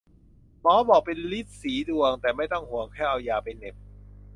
[0.61, 3.75] หมอบอกเป็นรีดสีดวง แต่ไม่ต้องห่วง แค่เอายาไปเหน็บ